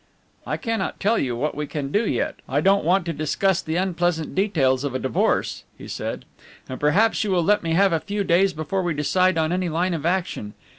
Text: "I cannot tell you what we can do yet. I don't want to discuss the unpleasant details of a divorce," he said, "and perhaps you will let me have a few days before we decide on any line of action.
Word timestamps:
"I 0.47 0.57
cannot 0.57 0.99
tell 0.99 1.19
you 1.19 1.35
what 1.35 1.53
we 1.53 1.67
can 1.67 1.91
do 1.91 2.07
yet. 2.07 2.37
I 2.49 2.59
don't 2.59 2.83
want 2.83 3.05
to 3.05 3.13
discuss 3.13 3.61
the 3.61 3.75
unpleasant 3.75 4.33
details 4.33 4.83
of 4.83 4.95
a 4.95 4.99
divorce," 4.99 5.63
he 5.77 5.87
said, 5.87 6.25
"and 6.67 6.79
perhaps 6.79 7.23
you 7.23 7.29
will 7.29 7.43
let 7.43 7.61
me 7.61 7.73
have 7.73 7.93
a 7.93 7.99
few 7.99 8.23
days 8.23 8.51
before 8.51 8.81
we 8.81 8.95
decide 8.95 9.37
on 9.37 9.51
any 9.51 9.69
line 9.69 9.93
of 9.93 10.03
action. 10.03 10.55